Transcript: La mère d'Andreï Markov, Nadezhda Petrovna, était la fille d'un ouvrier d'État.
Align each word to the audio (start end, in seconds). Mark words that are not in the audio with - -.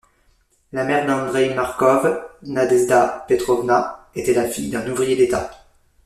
La 0.71 0.83
mère 0.83 1.05
d'Andreï 1.05 1.53
Markov, 1.53 2.23
Nadezhda 2.41 3.23
Petrovna, 3.27 4.07
était 4.15 4.33
la 4.33 4.45
fille 4.49 4.71
d'un 4.71 4.89
ouvrier 4.89 5.15
d'État. 5.15 5.51